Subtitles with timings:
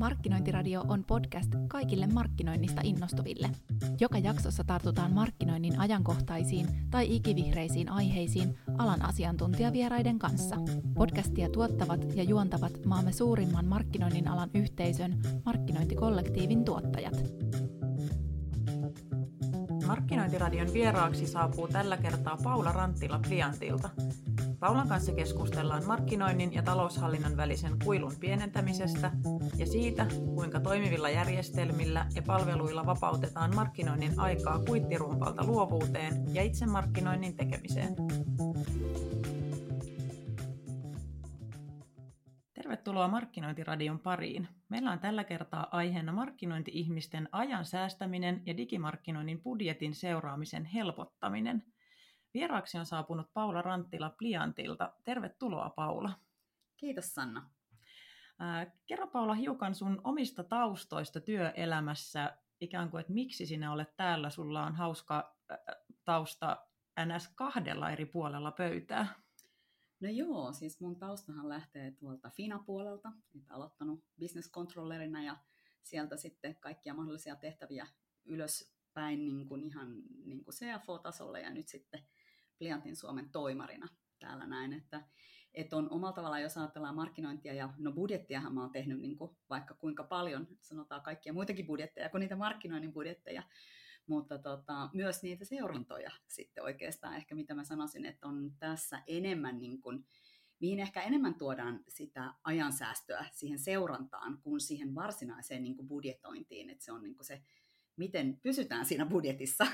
[0.00, 3.50] Markkinointiradio on podcast kaikille markkinoinnista innostuville.
[4.00, 10.56] Joka jaksossa tartutaan markkinoinnin ajankohtaisiin tai ikivihreisiin aiheisiin alan asiantuntijavieraiden kanssa.
[10.94, 17.24] Podcastia tuottavat ja juontavat maamme suurimman markkinoinnin alan yhteisön markkinointikollektiivin tuottajat.
[19.86, 23.90] Markkinointiradion vieraaksi saapuu tällä kertaa Paula Ranttila Pliantilta.
[24.60, 29.12] Paulan kanssa keskustellaan markkinoinnin ja taloushallinnon välisen kuilun pienentämisestä
[29.56, 37.94] ja siitä, kuinka toimivilla järjestelmillä ja palveluilla vapautetaan markkinoinnin aikaa kuittirumpalta luovuuteen ja itsemarkkinoinnin tekemiseen.
[42.54, 44.48] Tervetuloa Markkinointiradion pariin.
[44.68, 51.62] Meillä on tällä kertaa aiheena markkinointi-ihmisten ajan säästäminen ja digimarkkinoinnin budjetin seuraamisen helpottaminen.
[52.34, 54.92] Vieraaksi on saapunut Paula Ranttila Pliantilta.
[55.04, 56.12] Tervetuloa Paula.
[56.76, 57.50] Kiitos Sanna.
[58.86, 64.30] kerro Paula hiukan sun omista taustoista työelämässä, ikään kuin, että miksi sinä olet täällä.
[64.30, 65.36] Sulla on hauska
[66.04, 66.66] tausta
[67.06, 69.06] NS kahdella eri puolella pöytää.
[70.00, 75.36] No joo, siis mun taustahan lähtee tuolta FINA-puolelta, että aloittanut business controllerina ja
[75.82, 77.86] sieltä sitten kaikkia mahdollisia tehtäviä
[78.24, 82.06] ylöspäin niin kuin ihan niin kuin CFO-tasolle ja nyt sitten
[82.60, 85.02] Pliantin Suomen toimarina täällä näin, että,
[85.54, 89.36] että on omalla tavallaan, jos ajatellaan markkinointia ja no budjettiahan mä oon tehnyt niin kuin
[89.50, 93.42] vaikka kuinka paljon, sanotaan kaikkia muitakin budjetteja kuin niitä markkinoinnin budjetteja,
[94.06, 99.60] mutta tota, myös niitä seurantoja sitten oikeastaan ehkä mitä mä sanoisin, että on tässä enemmän
[99.60, 100.06] niin kuin,
[100.60, 106.84] mihin ehkä enemmän tuodaan sitä ajansäästöä siihen seurantaan kuin siihen varsinaiseen niin kuin budjetointiin, että
[106.84, 107.42] se on niin kuin se,
[107.96, 109.66] miten pysytään siinä budjetissa.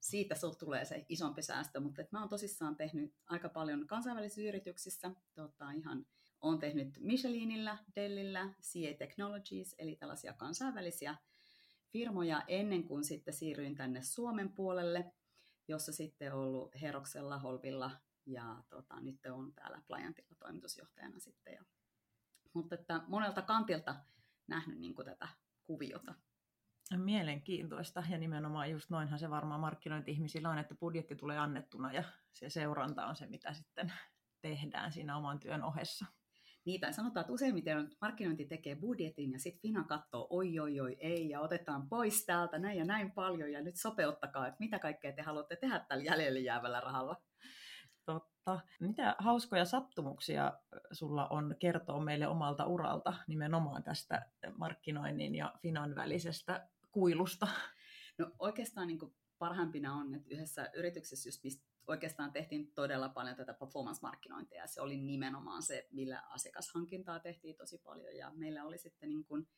[0.00, 5.70] Siitä tulee se isompi säästö, mutta mä oon tosissaan tehnyt aika paljon kansainvälisissä yrityksissä, tota,
[5.70, 6.06] ihan
[6.40, 11.16] olen tehnyt Michelinillä, Dellillä, CA Technologies, eli tällaisia kansainvälisiä
[11.92, 15.12] firmoja ennen kuin sitten siirryin tänne Suomen puolelle,
[15.68, 17.90] jossa sitten ollut Heroksella, Holvilla
[18.26, 21.54] ja tota, nyt on täällä Pliantilla toimitusjohtajana sitten.
[21.54, 21.64] Ja,
[22.52, 23.96] mutta että monelta kantilta
[24.46, 25.28] nähnyt niin kuin tätä
[25.64, 26.14] kuviota.
[26.96, 32.50] Mielenkiintoista ja nimenomaan just noinhan se varmaan markkinointi-ihmisillä on, että budjetti tulee annettuna ja se
[32.50, 33.92] seuranta on se, mitä sitten
[34.40, 36.06] tehdään siinä oman työn ohessa
[36.64, 41.28] niitä sanotaan, että useimmiten markkinointi tekee budjetin ja sitten Fina katsoo, oi oi oi ei
[41.28, 45.22] ja otetaan pois täältä näin ja näin paljon ja nyt sopeuttakaa, että mitä kaikkea te
[45.22, 47.16] haluatte tehdä tällä jäljellä jäävällä rahalla.
[48.06, 48.60] Totta.
[48.80, 50.52] Mitä hauskoja sattumuksia
[50.92, 54.26] sulla on kertoa meille omalta uralta nimenomaan tästä
[54.58, 57.48] markkinoinnin ja Finan välisestä kuilusta?
[58.18, 58.98] No oikeastaan niin
[59.38, 64.96] parhaimpina on, että yhdessä yrityksessä, just mistä oikeastaan tehtiin todella paljon tätä performance-markkinointia, se oli
[64.96, 69.48] nimenomaan se, millä asiakashankintaa tehtiin tosi paljon, ja meillä oli sitten niin kuin,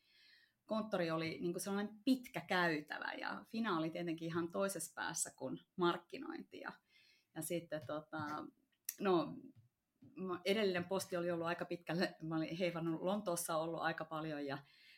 [0.65, 5.59] konttori oli niin kuin sellainen pitkä käytävä, ja Fina oli tietenkin ihan toisessa päässä kuin
[5.75, 6.71] markkinointi, ja,
[7.35, 8.45] ja sitten tota,
[8.99, 9.37] no,
[10.45, 14.57] edellinen posti oli ollut aika pitkälle, mä olin heivannut Lontoossa ollut aika paljon, ja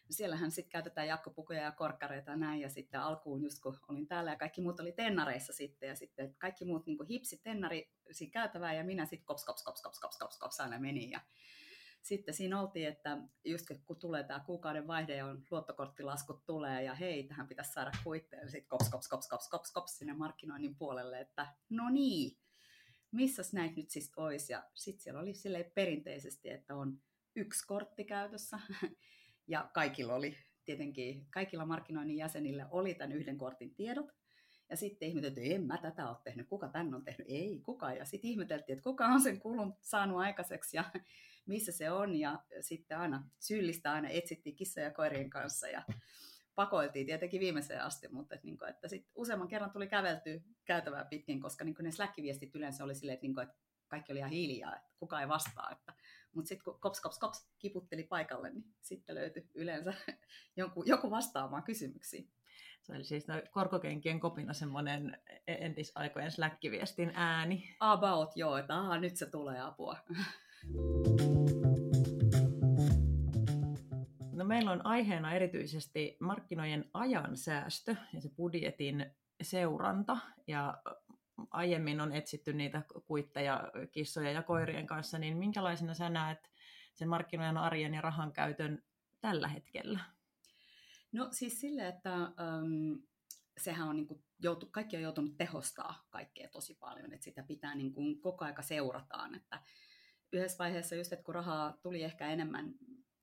[0.10, 4.32] siellähän sitten käytetään jakkopukuja ja korkkareita ja näin, ja sitten alkuun just kun olin täällä
[4.32, 8.74] ja kaikki muut oli tennareissa sitten, ja sitten kaikki muut niin hipsi tennari siinä käytävää,
[8.74, 11.20] ja minä sitten kops, kops, kops, kops, kops, kops, kops aina menin, ja
[12.02, 16.94] sitten siinä oltiin, että just kun tulee tämä kuukauden vaihde ja on luottokorttilaskut tulee ja
[16.94, 20.76] hei, tähän pitäisi saada kuitteja, ja sitten kops, kops, kops, kops, kops, kops sinne markkinoinnin
[20.76, 22.38] puolelle, että no niin,
[23.12, 27.02] missäs näitä nyt siis olisi, ja sitten siellä oli silleen perinteisesti, että on
[27.36, 28.60] yksi kortti käytössä,
[29.48, 34.12] ja kaikilla oli tietenkin, kaikilla markkinoinnin jäsenillä oli tämän yhden kortin tiedot.
[34.70, 37.94] Ja sitten ihmeteltiin, että en mä tätä ole tehnyt, kuka tän on tehnyt, ei kuka.
[37.94, 40.84] Ja sitten ihmeteltiin, että kuka on sen kulun saanut aikaiseksi ja
[41.46, 42.16] missä se on.
[42.16, 45.84] Ja sitten aina syyllistä aina etsittiin kissoja ja koirien kanssa ja
[46.56, 51.06] pakoiltiin tietenkin viimeiseen asti, mutta että, niin kuin, että sit useamman kerran tuli kävelty käytävää
[51.06, 53.56] pitkin, koska niin kuin ne Slack-viestit yleensä oli silleen, että, niin kuin, että
[53.88, 55.72] kaikki oli ihan hiljaa, että kuka ei vastaa.
[55.72, 55.94] Että,
[56.36, 59.94] mutta sitten kun kops, kops, kops kiputteli paikalle, niin sitten löytyi yleensä
[60.58, 62.30] joku, joku vastaamaan kysymyksiin.
[62.82, 65.18] Se oli siis no, korkokenkien kopina semmoinen
[65.48, 67.76] entisaikojen Slack-viestin ääni.
[67.80, 69.98] About, joo, että aha, nyt se tulee apua.
[74.32, 79.12] No, meillä on aiheena erityisesti markkinojen ajansäästö ja se budjetin
[79.42, 80.18] seuranta.
[80.48, 80.82] Ja
[81.52, 86.52] aiemmin on etsitty niitä kuitteja kissoja ja koirien kanssa, niin minkälaisena sä näet
[86.94, 88.84] sen markkinoiden arjen ja rahan käytön
[89.22, 90.00] tällä hetkellä?
[91.12, 93.04] No siis sille, että um,
[93.58, 97.76] sehän on niin kuin joutu, kaikki on joutunut tehostaa kaikkea tosi paljon, että sitä pitää
[97.76, 99.62] niin kuin koko aika seurataan, että
[100.34, 102.74] yhdessä vaiheessa just, että kun rahaa tuli ehkä enemmän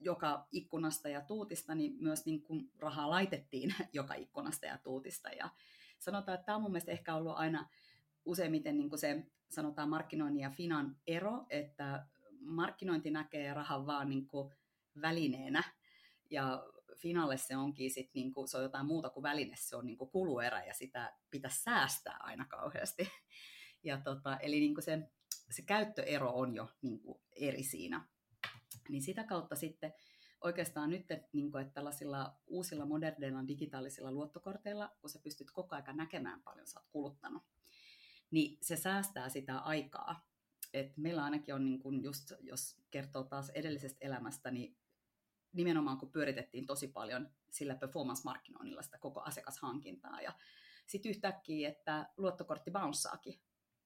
[0.00, 5.28] joka ikkunasta ja tuutista, niin myös niin kuin rahaa laitettiin joka ikkunasta ja tuutista.
[5.28, 5.50] Ja
[5.98, 7.68] sanotaan, että tämä on mun mielestä ehkä ollut aina
[8.24, 12.06] useimmiten niin kuin se sanotaan markkinoinnin ja finan ero, että
[12.40, 14.54] markkinointi näkee rahan vaan niin kuin
[15.00, 15.62] välineenä
[16.30, 16.62] ja
[16.98, 20.64] finalle se onkin sit niinku, se on jotain muuta kuin väline, se on niinku kuluerä
[20.64, 23.08] ja sitä pitäisi säästää aina kauheasti.
[23.84, 24.98] Ja tota, eli niinku se,
[25.50, 28.08] se käyttöero on jo niinku eri siinä.
[28.88, 29.92] Niin sitä kautta sitten
[30.40, 35.96] oikeastaan nyt, niin kuin, että tällaisilla uusilla moderneilla digitaalisilla luottokorteilla, kun sä pystyt koko ajan
[35.96, 37.42] näkemään paljon sä oot kuluttanut,
[38.32, 40.28] niin se säästää sitä aikaa.
[40.74, 44.76] Et meillä ainakin on, niin kun just, jos kertoo taas edellisestä elämästä, niin
[45.52, 50.20] nimenomaan kun pyöritettiin tosi paljon sillä performance-markkinoinnilla sitä koko asiakashankintaa.
[50.20, 50.32] Ja
[50.86, 53.40] sitten yhtäkkiä, että luottokortti bounsaakin,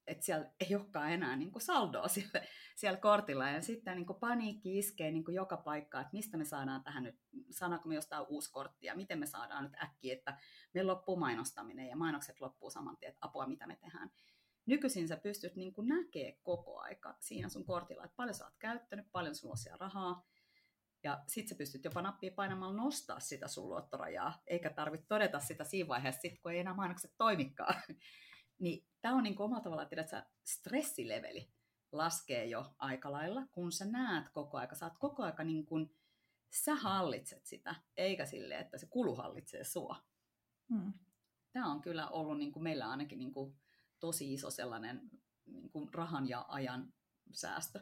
[0.07, 2.47] että siellä ei olekaan enää niin kuin saldoa siellä,
[2.77, 3.49] siellä kortilla.
[3.49, 7.03] Ja sitten niin kuin paniikki iskee niin kuin joka paikkaan, että mistä me saadaan tähän
[7.03, 7.17] nyt,
[7.51, 10.39] saadaanko me jostain uusi kortti ja miten me saadaan nyt äkkiä, että
[10.75, 14.11] me loppuu mainostaminen ja mainokset loppuu saman tien, että apua mitä me tehdään.
[14.67, 18.57] Nykyisin sä pystyt niin kuin näkee koko aika siinä sun kortilla, että paljon sä oot
[18.59, 20.27] käyttänyt, paljon sulla on siellä rahaa,
[21.03, 25.65] ja sitten sä pystyt jopa nappia painamalla nostaa sitä sun luottorajaa, eikä tarvitse todeta sitä
[25.65, 27.83] siinä vaiheessa, sit, kun ei enää mainokset toimikaan.
[28.59, 31.51] niin tämä on niin omalla tavallaan, että stressileveli
[31.93, 35.97] laskee jo aika lailla, kun sä näet koko aika, sä oot koko aika niin kuin,
[36.51, 39.97] sä hallitset sitä, eikä sille, että se kulu hallitsee sua.
[40.69, 40.93] Hmm.
[41.53, 43.57] Tämä on kyllä ollut niin kuin meillä ainakin niin kuin
[44.01, 45.11] tosi iso sellainen
[45.47, 46.93] niin kuin rahan ja ajan
[47.33, 47.81] säästö.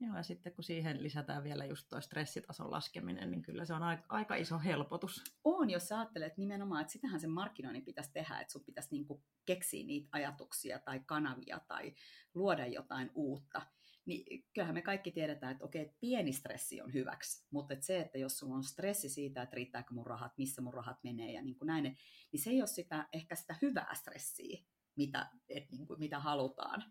[0.00, 3.82] Joo, ja sitten kun siihen lisätään vielä just tuo stressitason laskeminen, niin kyllä se on
[3.82, 5.24] aika, aika iso helpotus.
[5.44, 9.24] On, jos sä ajattelet nimenomaan, että sitähän sen markkinoinnin pitäisi tehdä, että sun pitäisi niinku
[9.46, 11.94] keksiä niitä ajatuksia tai kanavia tai
[12.34, 13.66] luoda jotain uutta.
[14.06, 18.18] Niin kyllähän me kaikki tiedetään, että okei, pieni stressi on hyväksi, mutta että se, että
[18.18, 21.58] jos sulla on stressi siitä, että riittääkö mun rahat, missä mun rahat menee ja niin
[21.58, 21.98] kuin näin,
[22.32, 24.64] niin se ei ole sitä, ehkä sitä hyvää stressiä,
[24.96, 26.84] mitä, et niin kuin, mitä halutaan.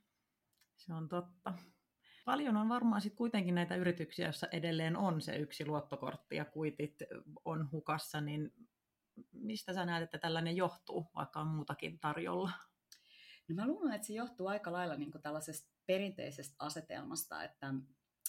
[0.78, 1.54] Se on totta.
[2.26, 6.96] Paljon on varmaan sitten kuitenkin näitä yrityksiä, joissa edelleen on se yksi luottokortti ja kuitit
[7.46, 8.54] on hukassa, niin
[9.32, 12.52] mistä sä näet, että tällainen johtuu, vaikka on muutakin tarjolla?
[13.50, 17.74] No mä luulen, että se johtuu aika lailla niin tällaisesta perinteisestä asetelmasta, että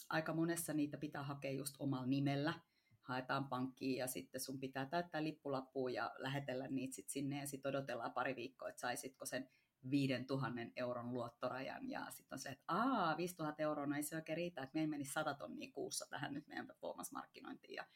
[0.09, 2.55] aika monessa niitä pitää hakea just omalla nimellä.
[3.03, 7.69] Haetaan pankkiin ja sitten sun pitää täyttää lippulappuun ja lähetellä niitä sit sinne ja sitten
[7.69, 9.51] odotellaan pari viikkoa, että saisitko sen
[9.91, 11.91] 5000 euron luottorajan.
[11.91, 14.91] Ja sitten on se, että aa, 5000 euroa, no ei se oikein riitä, että meillä
[14.91, 17.87] meni 100 tonnia kuussa tähän nyt meidän performance-markkinointiin ja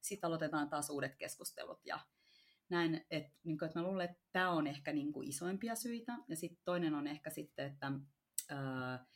[0.00, 2.00] sitten aloitetaan taas uudet keskustelut ja
[2.68, 6.18] näin, että, niin kuin, että mä luulen, että tämä on ehkä niin kuin isoimpia syitä.
[6.28, 7.92] Ja sitten toinen on ehkä sitten, että
[8.50, 9.06] ää,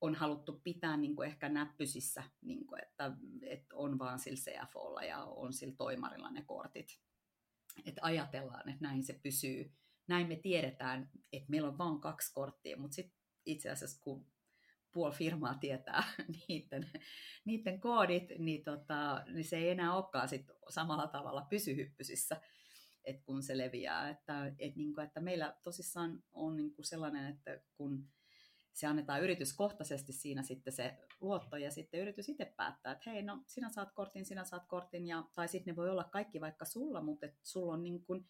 [0.00, 5.02] on haluttu pitää niin kuin ehkä näppysissä, niin kuin, että, että on vaan sillä CFOlla
[5.02, 7.00] ja on sillä toimarilla ne kortit.
[7.84, 9.72] Että ajatellaan, että näin se pysyy
[10.08, 14.26] näin me tiedetään, että meillä on vain kaksi korttia, mutta sitten itse asiassa kun
[14.92, 16.04] puoli firmaa tietää
[16.48, 16.90] niiden,
[17.44, 22.40] niiden koodit, niin, tota, niin se ei enää olekaan sit samalla tavalla pysyhyppysissä,
[23.04, 24.10] että kun se leviää.
[24.10, 28.08] Että, et niin kuin, että meillä tosissaan on niin kuin sellainen, että kun
[28.72, 33.42] se annetaan yrityskohtaisesti siinä sitten se luotto ja sitten yritys itse päättää, että hei, no
[33.46, 37.02] sinä saat kortin, sinä saat kortin, ja, tai sitten ne voi olla kaikki vaikka sulla,
[37.02, 38.28] mutta sulla on niin kuin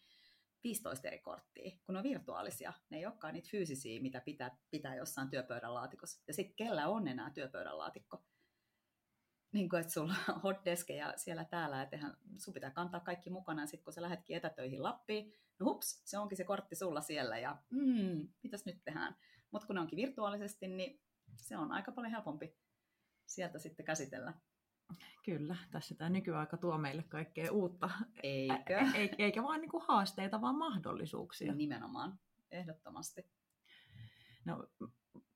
[0.65, 2.73] 15 eri korttia, kun ne on virtuaalisia.
[2.89, 6.23] Ne ei olekaan niitä fyysisiä, mitä pitää, pitää jossain työpöydän laatikossa.
[6.27, 8.23] Ja sitten kellä on enää työpöydän laatikko?
[9.53, 11.97] Niin kuin, että sulla on hotdeskejä siellä täällä, että
[12.37, 16.37] sun pitää kantaa kaikki mukana, sitten kun sä lähdetkin etätöihin Lappiin, no hups, se onkin
[16.37, 19.15] se kortti sulla siellä, ja mm, mitäs nyt tehdään?
[19.51, 21.01] Mutta kun ne onkin virtuaalisesti, niin
[21.37, 22.57] se on aika paljon helpompi
[23.25, 24.33] sieltä sitten käsitellä.
[25.25, 27.89] Kyllä, tässä tämä nykyaika tuo meille kaikkea uutta.
[28.23, 28.79] Eikö?
[29.17, 31.53] Eikä vain niin haasteita, vaan mahdollisuuksia.
[31.53, 32.19] Nimenomaan,
[32.51, 33.25] ehdottomasti.
[34.45, 34.67] No,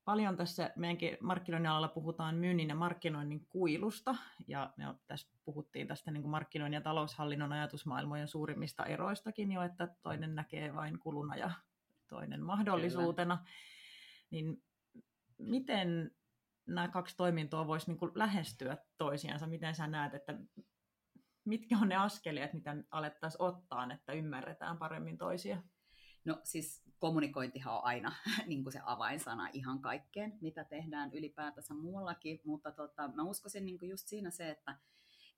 [0.06, 4.15] paljon tässä meidänkin markkinoinnin alalla puhutaan myynnin ja markkinoinnin kuilusta,
[4.48, 9.88] ja me tässä puhuttiin tästä niin kuin markkinoinnin ja taloushallinnon ajatusmaailmojen suurimmista eroistakin jo, että
[10.01, 11.51] toinen näkee vain kuluna ja
[12.08, 13.38] toinen mahdollisuutena.
[13.38, 13.50] Kyllä.
[14.32, 14.63] Niin
[15.38, 16.12] miten
[16.70, 19.48] nämä kaksi toimintoa voisi niin kuin lähestyä toisiansa?
[19.48, 20.40] Miten sä näet, että
[21.46, 25.64] mitkä on ne askeleet, mitä alettaisiin ottaa, että ymmärretään paremmin toisia?
[26.26, 28.14] No siis kommunikointihan on aina
[28.48, 33.80] niin kuin se avainsana ihan kaikkeen, mitä tehdään ylipäätänsä muuallakin, mutta tota, mä uskoisin niin
[33.80, 34.76] kuin just siinä se, että,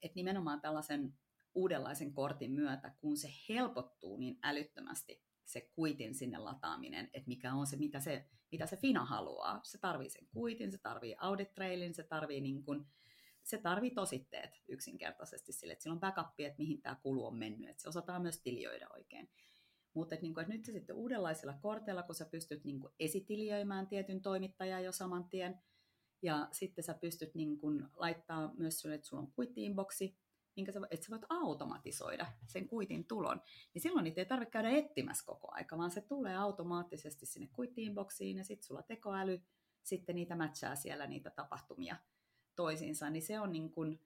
[0.02, 1.14] että nimenomaan tällaisen
[1.56, 7.68] uudenlaisen kortin myötä, kun se helpottuu niin älyttömästi, se kuitin sinne lataaminen, että mikä on
[7.68, 9.60] se, mitä se, mitä se Fina haluaa.
[9.64, 12.86] Se tarvii sen kuitin, se tarvii audit trailin, se tarvii niin kuin
[13.44, 17.70] se tarvii tositteet yksinkertaisesti sille, että sillä on backupi, että mihin tämä kulu on mennyt,
[17.70, 19.30] että se osataan myös tilioida oikein.
[19.94, 24.92] Mutta et, niin nyt sitten uudenlaisilla korteilla, kun sä pystyt niin esitiliöimään tietyn toimittajan jo
[24.92, 25.62] saman tien,
[26.22, 30.18] ja sitten sä pystyt niin kun, laittaa myös sulle, että sulla on kuitti-inboxi,
[30.56, 33.42] minkä sä, että sä voit automatisoida sen kuitin tulon,
[33.74, 38.38] niin silloin niitä ei tarvitse käydä etsimässä koko aika, vaan se tulee automaattisesti sinne kuitti-inboxiin
[38.38, 39.42] ja sitten sulla tekoäly
[39.84, 41.96] sitten niitä matchaa siellä niitä tapahtumia
[42.56, 44.02] toisiinsa, niin se on niin kuin,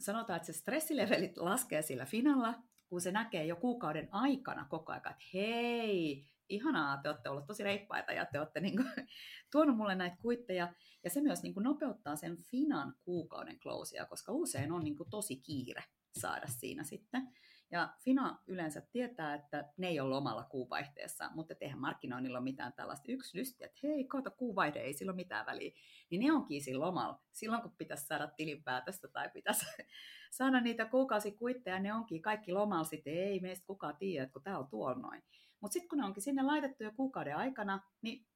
[0.00, 2.54] sanotaan, että se stressilevelit laskee sillä finalla,
[2.88, 7.62] kun se näkee jo kuukauden aikana koko ajan, että hei, ihanaa, te olette olleet tosi
[7.62, 8.88] reippaita ja te olette niin kuin,
[9.52, 10.74] tuonut mulle näitä kuitteja.
[11.04, 15.10] Ja se myös niin kuin, nopeuttaa sen Finan kuukauden closea, koska usein on niin kuin,
[15.10, 15.84] tosi kiire
[16.18, 17.28] saada siinä sitten.
[17.70, 22.72] Ja Fina yleensä tietää, että ne ei ole lomalla kuuvaihteessa, mutta eihän markkinoinnilla ole mitään
[22.72, 25.72] tällaista yksi lystiä, että hei, kautta kuuvaihde, ei sillä ole mitään väliä.
[26.10, 27.22] Niin ne onkin siinä lomalla.
[27.32, 29.66] Silloin kun pitäisi saada tilinpäätöstä tai pitäisi
[30.38, 34.58] saada niitä kuukausikuitteja, ne onkin kaikki lomalla sitten, ei meistä kukaan tiedä, että kun tämä
[34.58, 35.22] on tuolla noin.
[35.60, 38.26] Mutta sitten kun ne onkin sinne laitettu jo kuukauden aikana, niin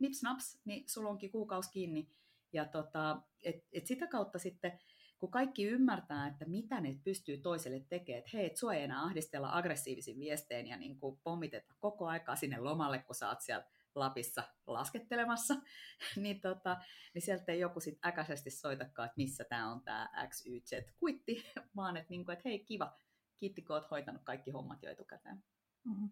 [0.00, 2.10] nips naps, niin sulla onkin kuukausi kiinni.
[2.52, 4.78] Ja tota, et, et sitä kautta sitten
[5.18, 9.02] kun kaikki ymmärtää, että mitä ne pystyy toiselle tekemään, että hei, et sua ei enää
[9.02, 13.64] ahdistella aggressiivisin viestein ja niin kuin pommiteta koko aikaa sinne lomalle, kun sä oot siellä
[13.94, 15.54] Lapissa laskettelemassa,
[16.16, 16.76] niin, tota,
[17.14, 21.44] niin sieltä ei joku sitten äkäisesti soitakaan, että missä tämä on tämä XYZ-kuitti,
[21.76, 22.98] vaan että, niin kuin, että hei kiva,
[23.36, 25.44] kiitti kun oot hoitanut kaikki hommat jo etukäteen.
[25.86, 26.10] Mm-hmm.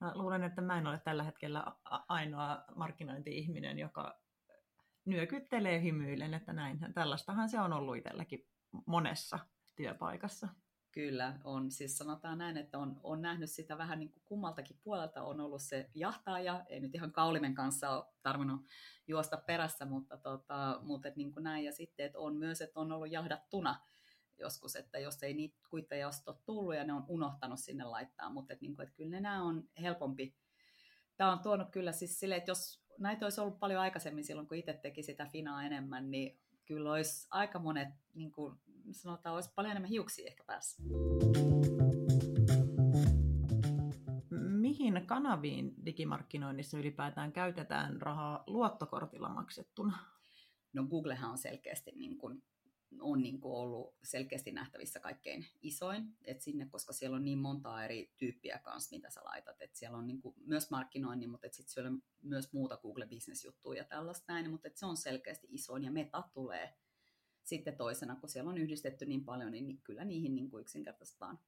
[0.00, 1.64] Mä luulen, että mä en ole tällä hetkellä
[2.08, 4.20] ainoa markkinointi-ihminen, joka
[5.04, 6.78] nyökyttelee hymyillen, että näin.
[6.94, 8.48] Tällaistahan se on ollut itselläkin
[8.86, 9.38] monessa
[9.76, 10.48] työpaikassa.
[10.92, 11.70] Kyllä, on.
[11.70, 15.22] Siis sanotaan näin, että on, on nähnyt sitä vähän niin kuin kummaltakin puolelta.
[15.22, 18.60] On ollut se jahtaaja, ei nyt ihan kaulimen kanssa ole tarvinnut
[19.08, 21.64] juosta perässä, mutta, tota, mutta et niin kuin näin.
[21.64, 23.80] Ja sitten että on myös, että on ollut jahdattuna
[24.40, 28.52] joskus, että jos ei niitä kuitteja ole tullut ja ne on unohtanut sinne laittaa, mutta
[28.52, 30.34] että, niin kuin, että kyllä nämä on helpompi.
[31.16, 34.56] Tämä on tuonut kyllä siis sille, että jos näitä olisi ollut paljon aikaisemmin silloin, kun
[34.56, 38.56] itse teki sitä finaa enemmän, niin kyllä olisi aika monet, niin kuin
[38.92, 40.82] sanotaan, olisi paljon enemmän hiuksia ehkä päässä.
[44.30, 49.98] Mihin kanaviin digimarkkinoinnissa ylipäätään käytetään rahaa luottokortilla maksettuna?
[50.72, 52.42] No Googlehan on selkeästi niin kuin
[53.00, 57.84] on niin kuin ollut selkeästi nähtävissä kaikkein isoin, että sinne, koska siellä on niin monta
[57.84, 61.72] eri tyyppiä kanssa, mitä sä laitat, että siellä on niin kuin myös markkinoinnin, mutta sitten
[61.72, 65.90] siellä on myös muuta Google Business-juttuja ja tällaista näin, mutta se on selkeästi isoin ja
[65.90, 66.74] Meta tulee
[67.44, 71.38] sitten toisena, kun siellä on yhdistetty niin paljon, niin kyllä niihin niin kuin yksinkertaistaan.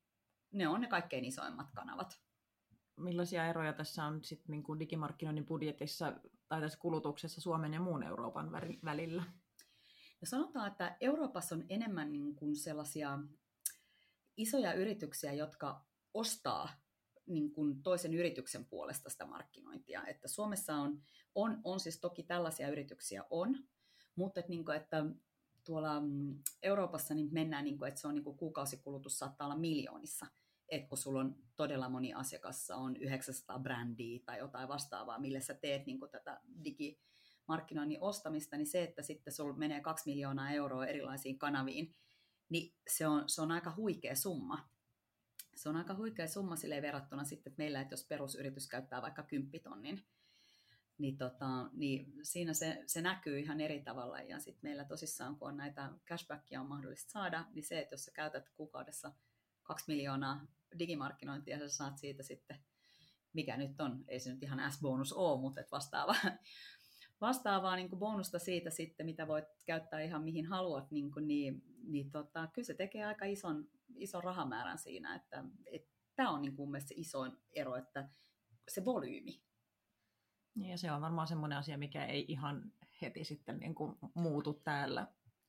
[0.53, 2.21] Ne on ne kaikkein isoimmat kanavat.
[2.97, 8.03] Millaisia eroja tässä on sitten niin kuin digimarkkinoinnin budjetissa tai tässä kulutuksessa Suomen ja muun
[8.03, 8.53] Euroopan
[8.85, 9.25] välillä?
[10.23, 13.19] Ja sanotaan, että Euroopassa on enemmän niin kuin sellaisia
[14.37, 16.69] isoja yrityksiä, jotka ostaa
[17.27, 20.07] niin kuin toisen yrityksen puolesta sitä markkinointia.
[20.07, 21.03] Että Suomessa on,
[21.35, 23.59] on, on siis toki tällaisia yrityksiä on,
[24.17, 25.05] mutta että, niin kuin, että
[25.65, 29.59] tuolla mm, Euroopassa niin mennään, niin kuin, että se on niin kuin kuukausikulutus saattaa olla
[29.59, 30.27] miljoonissa.
[30.69, 35.55] Että kun sulla on todella moni asiakas, on 900 brändiä tai jotain vastaavaa, millä sä
[35.55, 37.01] teet niin kuin tätä digi,
[37.49, 41.95] markkinoinnin ostamista, niin se, että sitten sulla menee kaksi miljoonaa euroa erilaisiin kanaviin,
[42.49, 44.69] niin se on, se on aika huikea summa.
[45.55, 49.23] Se on aika huikea summa sille verrattuna sitten, että meillä, että jos perusyritys käyttää vaikka
[49.23, 50.05] kymppitonnin,
[50.99, 54.21] niin, tota, niin siinä se, se näkyy ihan eri tavalla.
[54.21, 58.05] Ja sitten meillä tosissaan, kun on näitä cashbackia on mahdollista saada, niin se, että jos
[58.05, 59.13] sä käytät kuukaudessa
[59.63, 60.47] kaksi miljoonaa
[60.79, 62.59] digimarkkinointia, sä saat siitä sitten,
[63.33, 66.15] mikä nyt on, ei se nyt ihan S-bonus ole, mutta vastaava,
[67.23, 71.63] vastaavaa niin kuin bonusta siitä sitten, mitä voit käyttää ihan mihin haluat, niin, kuin, niin,
[71.83, 76.57] niin tota, kyllä se tekee aika ison, ison rahamäärän siinä, että, että tämä on niin
[76.57, 78.09] kuin mun se isoin ero, että
[78.69, 79.43] se volyymi.
[80.57, 85.07] Ja se on varmaan semmoinen asia, mikä ei ihan heti sitten niin kuin muutu täällä.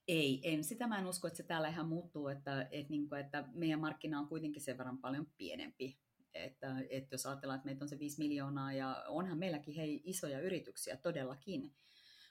[0.07, 0.63] Ei, en.
[0.63, 3.79] Sitä mä en usko, että se täällä ihan muuttuu, että, että, niin kuin, että meidän
[3.79, 6.02] markkina on kuitenkin sen verran paljon pienempi
[6.33, 10.39] että, että jos ajatellaan, että meitä on se 5 miljoonaa ja onhan meilläkin hei isoja
[10.39, 11.75] yrityksiä todellakin,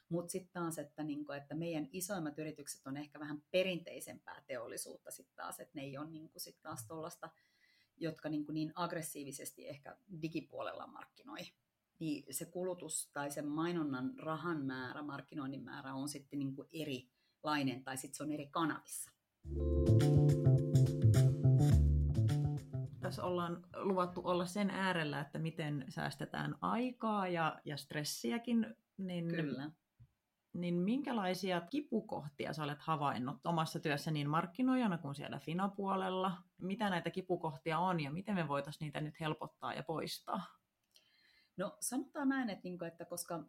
[0.09, 5.35] mutta sitten taas, että, niinku, että meidän isoimmat yritykset on ehkä vähän perinteisempää teollisuutta sitten
[5.35, 7.29] taas, että ne ei ole niinku sit taas tuollaista,
[7.97, 11.39] jotka niinku niin aggressiivisesti ehkä digipuolella markkinoi.
[11.99, 17.97] Niin se kulutus tai sen mainonnan rahan määrä, markkinoinnin määrä on sitten niinku erilainen tai
[17.97, 19.11] sitten se on eri kanavissa.
[23.13, 28.75] Tässä ollaan luvattu olla sen äärellä, että miten säästetään aikaa ja, ja stressiäkin.
[28.97, 29.71] Niin Kyllä.
[30.53, 36.37] niin minkälaisia kipukohtia sä olet havainnut omassa työssä niin markkinoijana kuin siellä Fina-puolella?
[36.61, 40.41] Mitä näitä kipukohtia on ja miten me voitaisiin niitä nyt helpottaa ja poistaa?
[41.57, 43.43] No sanotaan näin, että, niin kuin, että koska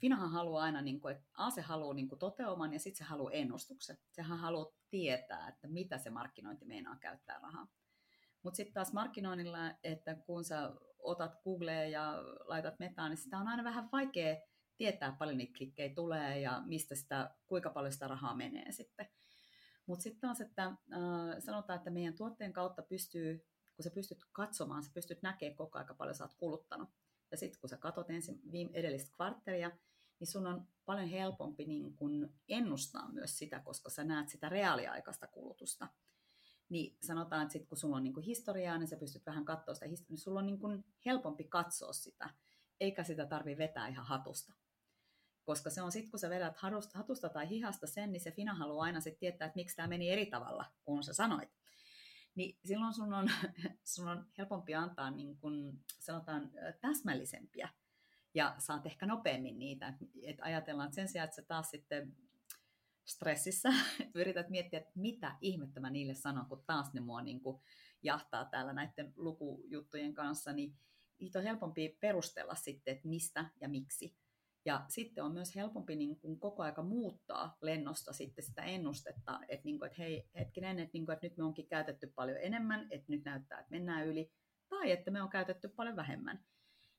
[0.00, 3.04] Finahan haluaa aina, niin kuin, että A se haluaa niin kuin toteuman ja sitten se
[3.04, 3.98] haluaa ennustuksen.
[4.12, 7.68] Sehän haluaa tietää, että mitä se markkinointi meinaa käyttää rahaa.
[8.48, 12.14] Mutta sitten taas markkinoinnilla, että kun sä otat Googleen ja
[12.44, 14.36] laitat metaan, niin sitä on aina vähän vaikea
[14.76, 19.08] tietää, paljon niitä klikkejä tulee ja mistä sitä, kuinka paljon sitä rahaa menee sitten.
[19.86, 20.78] Mutta sitten taas, että äh,
[21.38, 25.96] sanotaan, että meidän tuotteen kautta pystyy, kun sä pystyt katsomaan, sä pystyt näkemään koko ajan,
[25.96, 26.88] paljon sä oot kuluttanut.
[27.30, 29.70] Ja sitten kun sä katsot ensin viime, edellistä kvartteria,
[30.20, 35.26] niin sun on paljon helpompi niin kun ennustaa myös sitä, koska sä näet sitä reaaliaikaista
[35.26, 35.88] kulutusta.
[36.68, 39.86] Niin sanotaan, että sit kun sulla on niin historiaa, niin sä pystyt vähän katsoa sitä
[39.86, 42.30] historiaa, niin sulla on niin helpompi katsoa sitä,
[42.80, 44.52] eikä sitä tarvi vetää ihan hatusta.
[45.44, 46.56] Koska se on sitten, kun sä vedät
[46.94, 50.10] hatusta tai hihasta sen, niin se Fina haluaa aina sitten tietää, että miksi tämä meni
[50.10, 51.50] eri tavalla kuin sä sanoit.
[52.34, 53.30] Niin silloin sun on,
[53.94, 57.68] sun on helpompi antaa, niin kun sanotaan, täsmällisempiä
[58.34, 59.94] ja saat ehkä nopeammin niitä.
[60.22, 62.16] Että ajatellaan, että sen sijaan, että sä taas sitten
[63.08, 63.68] stressissä
[64.14, 67.62] yrität miettiä, että mitä ihmettä mä niille sanon, kun taas ne mua niin kuin
[68.02, 70.76] jahtaa täällä näiden lukujuttujen kanssa, niin
[71.20, 74.16] niitä on helpompi perustella sitten, että mistä ja miksi.
[74.64, 79.64] Ja sitten on myös helpompi niin kuin koko aika muuttaa lennosta sitten sitä ennustetta, että,
[79.64, 82.86] niin kuin, että hei hetkinen, että, niin kuin, että nyt me onkin käytetty paljon enemmän,
[82.90, 84.32] että nyt näyttää, että mennään yli,
[84.68, 86.44] tai että me on käytetty paljon vähemmän.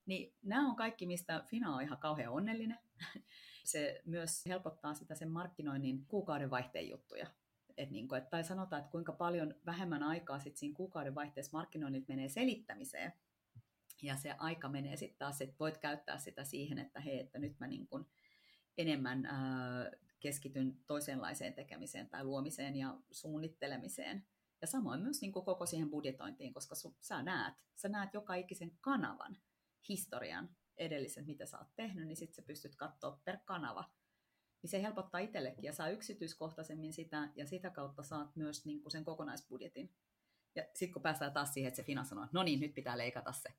[0.05, 2.79] Niin nämä on kaikki, mistä Fina on ihan kauhean onnellinen.
[3.63, 7.27] Se myös helpottaa sitä sen markkinoinnin kuukauden vaihteen juttuja.
[7.77, 12.07] Et niin kuin, tai sanotaan, että kuinka paljon vähemmän aikaa sitten siinä kuukauden vaihteessa markkinoinnit
[12.07, 13.13] menee selittämiseen,
[14.01, 17.59] ja se aika menee sitten taas, että voit käyttää sitä siihen, että hei, että nyt
[17.59, 18.05] mä niin kuin
[18.77, 24.25] enemmän ää, keskityn toisenlaiseen tekemiseen tai luomiseen ja suunnittelemiseen.
[24.61, 28.35] Ja samoin myös niin kuin koko siihen budjetointiin, koska su, sä näet, sä näet joka
[28.35, 29.37] ikisen kanavan
[29.89, 33.91] historian edellisen, mitä sä oot tehnyt, niin sitten sä pystyt katsoa per kanava.
[34.61, 39.05] Niin se helpottaa itsellekin ja saa yksityiskohtaisemmin sitä ja sitä kautta saat myös niin sen
[39.05, 39.93] kokonaisbudjetin.
[40.55, 43.31] Ja sitten kun päästään taas siihen, että se Fina sanoo, no niin, nyt pitää leikata
[43.31, 43.49] se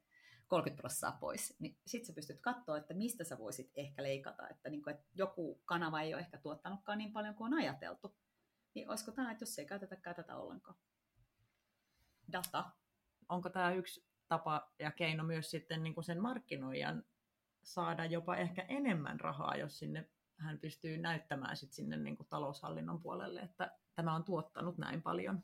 [0.50, 4.70] 30 prosenttia pois, niin sitten sä pystyt katsoa, että mistä sä voisit ehkä leikata, että,
[4.70, 8.16] niin kuin, että joku kanava ei ole ehkä tuottanutkaan niin paljon kuin on ajateltu.
[8.74, 10.76] Niin olisiko tämä, että jos ei käytetäkään tätä ollenkaan?
[12.32, 12.70] Data.
[13.28, 17.04] Onko tämä yksi tapa ja keino myös sitten niin kuin sen markkinoijan
[17.62, 23.02] saada jopa ehkä enemmän rahaa, jos sinne hän pystyy näyttämään sit sinne niin kuin taloushallinnon
[23.02, 25.42] puolelle, että tämä on tuottanut näin paljon?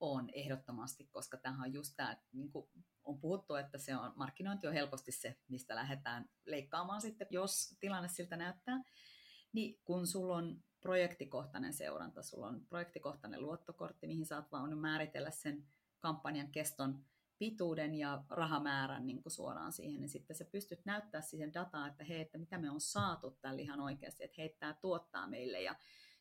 [0.00, 2.70] On ehdottomasti, koska tämähän on just tämä, niin kuin
[3.04, 8.08] on puhuttu, että se on, markkinointi on helposti se, mistä lähdetään leikkaamaan sitten, jos tilanne
[8.08, 8.82] siltä näyttää.
[9.52, 15.66] Niin kun sulla on projektikohtainen seuranta, sulla on projektikohtainen luottokortti, mihin saat vaan määritellä sen
[15.98, 17.04] kampanjan keston
[17.42, 22.04] pituuden ja rahamäärän niin kuin suoraan siihen, niin sitten sä pystyt näyttää siihen dataa, että
[22.04, 25.76] hei, että mitä me on saatu tällä ihan oikeasti, että hei, tämä tuottaa meille, ja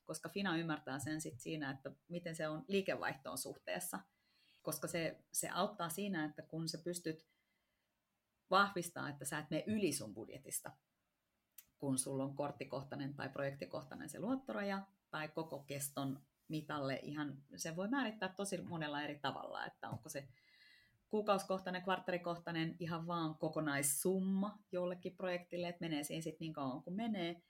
[0.06, 4.00] koska Fina ymmärtää sen sitten siinä, että miten se on liikevaihtoon suhteessa,
[4.62, 7.28] koska se, se auttaa siinä, että kun sä pystyt
[8.50, 10.72] vahvistaa, että sä et mene yli sun budjetista,
[11.78, 17.88] kun sulla on korttikohtainen tai projektikohtainen se luottoraja tai koko keston mitalle ihan, se voi
[17.88, 20.28] määrittää tosi monella eri tavalla, että onko se
[21.12, 27.41] kuukausikohtainen, kvartterikohtainen, ihan vaan kokonaissumma jollekin projektille, että menee siihen sitten niin kauan kuin menee,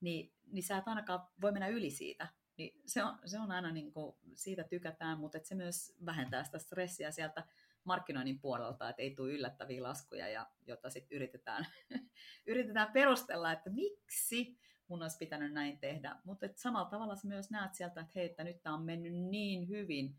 [0.00, 2.28] niin, niin sä et ainakaan voi mennä yli siitä.
[2.56, 6.58] Niin se, on, se on aina, niin kuin, siitä tykätään, mutta se myös vähentää sitä
[6.58, 7.46] stressiä sieltä
[7.84, 11.66] markkinoinnin puolelta, että ei tule yllättäviä laskuja, ja, jotta sitten yritetään,
[12.46, 16.16] yritetään perustella, että miksi mun olisi pitänyt näin tehdä.
[16.24, 19.68] Mutta samalla tavalla sä myös näet sieltä, että hei, että nyt tämä on mennyt niin
[19.68, 20.16] hyvin,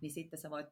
[0.00, 0.66] niin sitten sä voit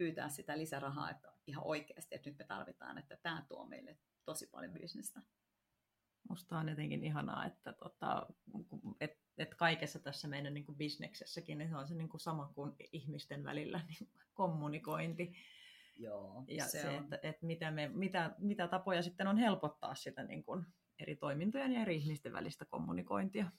[0.00, 4.46] pyytää sitä lisärahaa, että ihan oikeasti, että nyt me tarvitaan, että tämä tuo meille tosi
[4.46, 5.20] paljon bisnestä.
[6.28, 8.26] Musta on jotenkin ihanaa, että, tota,
[9.00, 12.52] et, et kaikessa tässä meidän niin kuin bisneksessäkin niin se on se niin kuin sama
[12.54, 15.32] kuin ihmisten välillä niin kommunikointi.
[15.96, 20.22] Joo, ja se, se että, että mitä, me, mitä, mitä tapoja sitten on helpottaa sitä
[20.22, 20.66] niin kuin
[20.98, 23.50] eri toimintojen ja eri ihmisten välistä kommunikointia.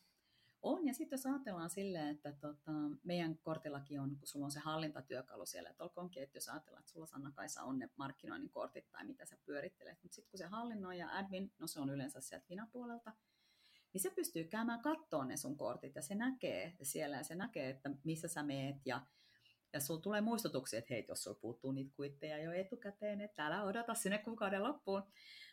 [0.62, 2.72] On, ja sitten jos ajatellaan silleen, että tota,
[3.04, 6.92] meidän kortillakin on, kun sulla on se hallintatyökalu siellä, että olkoonkin, että jos ajatellaan, että
[6.92, 10.98] sulla Sanna-Kaisa on ne markkinoinnin kortit tai mitä sä pyörittelet, mutta sitten kun se hallinnoi
[10.98, 13.14] ja admin, no se on yleensä sieltä Fina-puolelta,
[13.94, 17.70] niin se pystyy käymään kattoon ne sun kortit ja se näkee siellä ja se näkee,
[17.70, 19.02] että missä sä meet ja
[19.74, 23.64] ja sulla tulee muistutuksia, että hei, jos sulla puuttuu niitä kuitteja jo etukäteen, että älä
[23.64, 25.04] odota sinne kuukauden loppuun.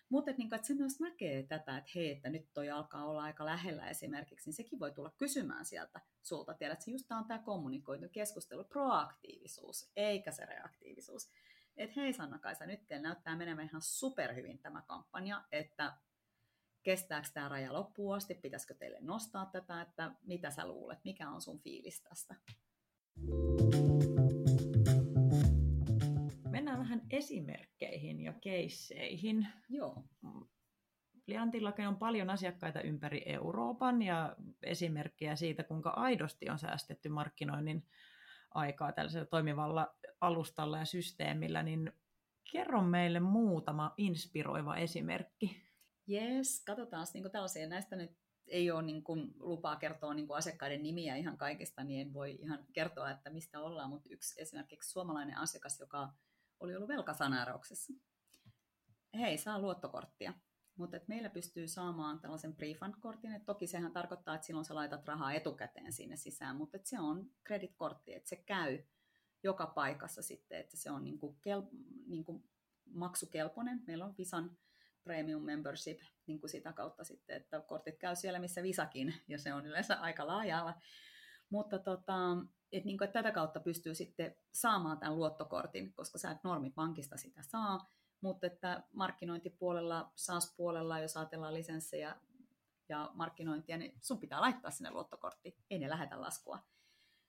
[0.09, 3.23] Mutta että, niin että se myös näkee tätä, että hei, että nyt toi alkaa olla
[3.23, 6.55] aika lähellä esimerkiksi, niin sekin voi tulla kysymään sieltä sulta.
[6.55, 11.31] Tiedät, että just tämä on tämä kommunikoitu keskustelu, proaktiivisuus, eikä se reaktiivisuus.
[11.77, 15.97] Että hei Sanna-Kaisa, nyt näyttää menemään ihan superhyvin tämä kampanja, että
[16.83, 21.43] kestääkö tämä raja loppuun asti, pitäisikö teille nostaa tätä, että mitä sä luulet, mikä on
[21.43, 22.35] sun fiilis tästä?
[26.69, 29.49] Mennään vähän esimerkkeihin ja keisseihin.
[29.69, 30.05] Joo.
[31.27, 37.87] Pliantillakin on paljon asiakkaita ympäri Euroopan ja esimerkkejä siitä, kuinka aidosti on säästetty markkinoinnin
[38.51, 41.93] aikaa tällaisella toimivalla alustalla ja systeemillä, niin
[42.53, 45.63] kerro meille muutama inspiroiva esimerkki.
[46.07, 47.69] Jes, katsotaan niin tällaisia.
[47.69, 48.11] Näistä nyt
[48.47, 52.39] ei ole niin kuin, lupaa kertoa niin kuin asiakkaiden nimiä ihan kaikista, niin en voi
[52.41, 56.09] ihan kertoa, että mistä ollaan, mutta yksi esimerkiksi suomalainen asiakas, joka
[56.61, 57.93] oli ollut velkasaneerauksessa.
[59.15, 60.35] Hei, saa luottokorttia.
[60.77, 65.33] Mutta meillä pystyy saamaan tällaisen refund-kortin, että toki sehän tarkoittaa, että silloin sä laitat rahaa
[65.33, 68.83] etukäteen sinne sisään, mutta se on kreditkortti, että se käy
[69.43, 71.63] joka paikassa sitten, että se on niinku kel,
[72.07, 72.45] niinku
[72.95, 73.83] maksukelpoinen.
[73.87, 74.59] Meillä on Visan
[75.05, 79.55] premium membership niin kuin sitä kautta sitten, että kortit käy siellä, missä Visakin, ja se
[79.55, 80.81] on yleensä aika laajalla.
[81.51, 82.37] Mutta tota,
[82.73, 87.17] et niin kuin, että tätä kautta pystyy sitten saamaan tämän luottokortin, koska sä et normipankista
[87.17, 87.89] sitä saa,
[88.21, 92.17] mutta että markkinointipuolella, SaaS-puolella, jos ajatellaan lisenssejä
[92.89, 96.59] ja markkinointia, niin sun pitää laittaa sinne luottokortti, ei ne lähetä laskua.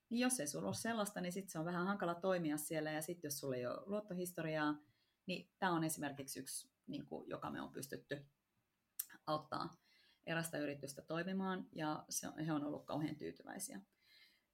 [0.10, 3.02] Niin jos ei sulla ole sellaista, niin sitten se on vähän hankala toimia siellä, ja
[3.02, 4.76] sitten jos sulla ei ole luottohistoriaa,
[5.26, 8.26] niin tämä on esimerkiksi yksi, niin kuin, joka me on pystytty
[9.28, 9.78] auttaa
[10.26, 13.82] erästä yritystä toimimaan, ja se on, he on ollut kauhean tyytyväisiä.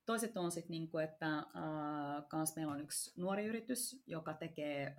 [0.06, 1.46] Toiset on sitten, niin että äh,
[2.56, 4.96] meillä on yksi nuori yritys, joka tekee, äh,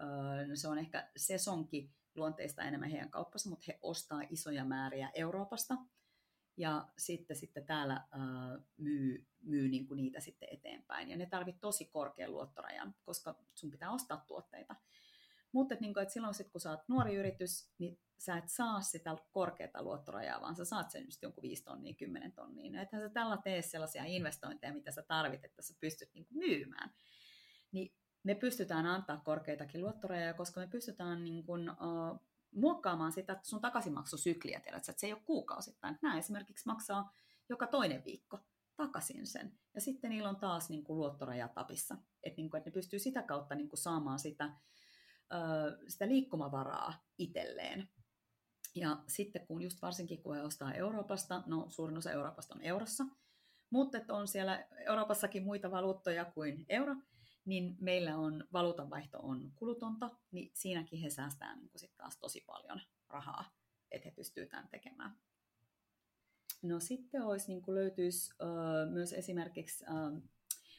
[0.54, 5.74] se on ehkä sesonki luonteista enemmän heidän kauppansa, mutta he ostaa isoja määriä Euroopasta
[6.56, 11.10] ja sitten, sitten täällä äh, myy, myy niin kuin niitä sitten eteenpäin.
[11.10, 14.76] Ja ne tarvitsevat tosi korkean luottorajan, koska sun pitää ostaa tuotteita.
[15.52, 18.48] Mutta et, niin kuin, että silloin sit, kun sä oot nuori yritys, niin sä et
[18.48, 22.72] saa sitä korkeata luottorajaa, vaan sä saat sen just jonkun 5 tonnia, 10 tonnia.
[22.72, 26.38] No ethän sä tällä tee sellaisia investointeja, mitä sä tarvit, että sä pystyt niin kuin
[26.38, 26.94] myymään.
[27.72, 32.20] Niin me pystytään antaa korkeitakin luottorajaa, koska me pystytään niin kuin, uh,
[32.54, 35.98] muokkaamaan sitä sun takaisinmaksusykliä, tiedät, että se ei ole kuukausittain.
[36.02, 37.12] Nämä esimerkiksi maksaa
[37.48, 38.38] joka toinen viikko
[38.76, 39.58] takaisin sen.
[39.74, 41.96] Ja sitten niillä on taas niin kuin luottoraja tapissa.
[42.22, 44.50] Että, niin kuin, että ne pystyy sitä kautta niin kuin saamaan sitä,
[45.88, 47.88] sitä liikkumavaraa itselleen.
[48.74, 53.04] Ja sitten kun just varsinkin kun he ostaa Euroopasta, no suurin osa Euroopasta on eurossa,
[53.70, 56.96] mutta että on siellä Euroopassakin muita valuuttoja kuin euro,
[57.44, 62.80] niin meillä on valuutanvaihto on kulutonta, niin siinäkin he säästää niin sit taas tosi paljon
[63.08, 63.44] rahaa,
[63.90, 65.16] että he pystyvät tämän tekemään.
[66.62, 70.22] No sitten olisi, niin löytyisi uh, myös esimerkiksi, uh,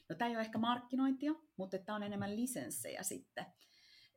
[0.09, 3.45] no tämä ei ole ehkä markkinointia, mutta tämä on enemmän lisenssejä sitten.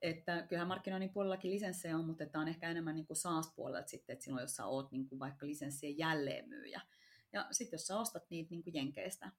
[0.02, 4.24] Että kyllähän markkinoinnin puolellakin lisenssejä on, mutta tämä on ehkä enemmän niin SaaS-puolella sitten, että
[4.24, 6.80] silloin jos sä oot niin kuin vaikka lisenssien jälleenmyyjä.
[7.32, 9.30] Ja sitten jos sä ostat niitä niin kuin jenkeistä,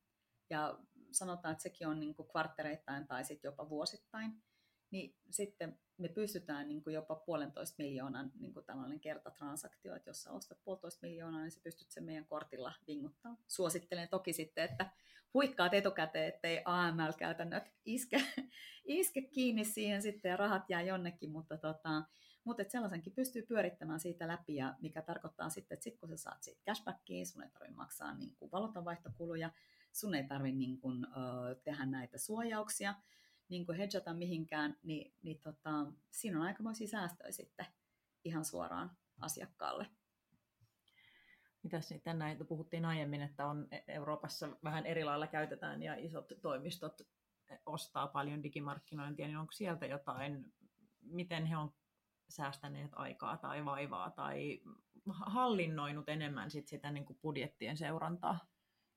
[0.49, 0.79] ja
[1.11, 4.43] sanotaan, että sekin on niin kuin kvarttereittain tai sitten jopa vuosittain,
[4.91, 10.23] niin sitten me pystytään niin kuin jopa puolentoista miljoonan niin kuin tällainen kertatransaktio, että jos
[10.23, 13.37] sä ostat puolitoista miljoonaa, niin sä pystyt sen meidän kortilla vinguttaa.
[13.47, 14.89] Suosittelen toki sitten, että
[15.33, 18.23] huikkaat etukäteen, ettei AML-käytännöt iske,
[18.85, 22.03] iske kiinni siihen sitten ja rahat jää jonnekin, mutta, tota,
[22.43, 26.43] mutta sellaisenkin pystyy pyörittämään siitä läpi, ja mikä tarkoittaa sitten, että sit kun sä saat
[26.43, 29.51] siitä cashbackia, sun ei tarvitse maksaa niin kuin valuutanvaihtokuluja,
[29.93, 31.07] sun ei tarvitse niin kuin,
[31.63, 32.95] tehdä näitä suojauksia,
[33.51, 37.65] niin kuin hedgata mihinkään, niin, niin tota, siinä on aikamoisia säästöjä sitten
[38.23, 39.87] ihan suoraan asiakkaalle.
[41.63, 46.31] Mitäs sitten näitä puhuttiin aiemmin, että on e- Euroopassa vähän eri lailla käytetään ja isot
[46.41, 47.01] toimistot
[47.65, 50.53] ostaa paljon digimarkkinointia, niin onko sieltä jotain,
[51.01, 51.73] miten he on
[52.29, 54.61] säästäneet aikaa tai vaivaa tai
[55.09, 58.50] hallinnoinut enemmän sit sitä niin kuin budjettien seurantaa?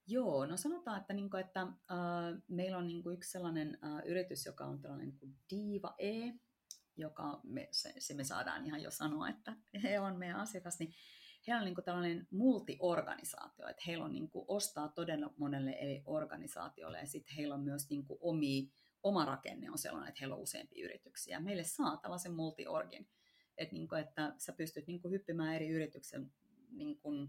[0.07, 4.03] Joo, no sanotaan, että, niin kuin, että äh, meillä on niin kuin yksi sellainen äh,
[4.07, 6.33] yritys, joka on tällainen niin kuin Diva E,
[6.97, 10.95] joka me, se, se me saadaan ihan jo sanoa, että he on meidän asiakas, niin
[11.47, 16.03] heillä on niin kuin tällainen multiorganisaatio, että heillä on niin kuin ostaa todella monelle eri
[16.07, 20.37] organisaatioille ja sitten heillä on myös niin kuin omi, oma rakenne on sellainen, että heillä
[20.37, 21.41] on useampia yrityksiä.
[21.41, 23.09] Meille saa tällaisen multiorgin,
[23.59, 26.33] että, niin kuin, että sä pystyt niin kuin hyppimään eri yrityksen
[26.71, 27.29] niin kuin,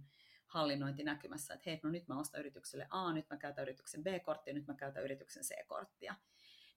[0.56, 4.54] hallinnointi näkymässä, että hei, no nyt mä ostan yritykselle A, nyt mä käytän yrityksen B-korttia,
[4.54, 6.16] nyt mä käytän yrityksen C-korttia.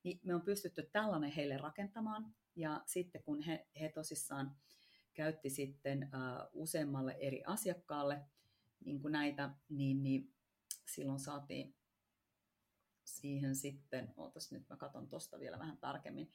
[0.03, 4.57] Niin me on pystytty tällainen heille rakentamaan, ja sitten kun he, he tosissaan
[5.15, 8.25] käytti sitten uh, useammalle eri asiakkaalle
[8.85, 10.35] niin kuin näitä, niin, niin
[10.87, 11.75] silloin saatiin
[13.05, 16.33] siihen sitten, ootas nyt mä katson tuosta vielä vähän tarkemmin,